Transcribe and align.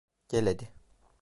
Gel 0.29 0.45
hadi. 0.47 0.71